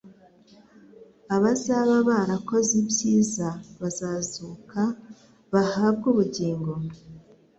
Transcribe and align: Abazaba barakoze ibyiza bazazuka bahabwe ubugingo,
Abazaba 1.35 1.95
barakoze 2.09 2.71
ibyiza 2.81 3.47
bazazuka 3.81 4.81
bahabwe 5.53 6.05
ubugingo, 6.13 6.71